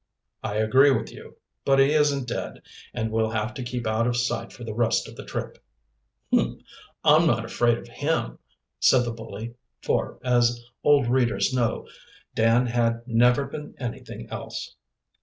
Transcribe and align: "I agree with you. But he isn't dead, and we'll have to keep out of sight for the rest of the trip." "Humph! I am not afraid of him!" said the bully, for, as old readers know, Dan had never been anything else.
"I 0.41 0.55
agree 0.55 0.89
with 0.89 1.11
you. 1.11 1.37
But 1.63 1.77
he 1.77 1.91
isn't 1.91 2.27
dead, 2.27 2.63
and 2.91 3.11
we'll 3.11 3.29
have 3.29 3.53
to 3.53 3.63
keep 3.63 3.85
out 3.85 4.07
of 4.07 4.17
sight 4.17 4.51
for 4.51 4.63
the 4.63 4.73
rest 4.73 5.07
of 5.07 5.15
the 5.15 5.23
trip." 5.23 5.63
"Humph! 6.33 6.59
I 7.03 7.17
am 7.17 7.27
not 7.27 7.45
afraid 7.45 7.77
of 7.77 7.87
him!" 7.87 8.39
said 8.79 9.05
the 9.05 9.11
bully, 9.13 9.53
for, 9.83 10.17
as 10.23 10.59
old 10.83 11.05
readers 11.05 11.53
know, 11.53 11.87
Dan 12.33 12.65
had 12.65 13.03
never 13.07 13.45
been 13.45 13.75
anything 13.77 14.27
else. 14.31 14.75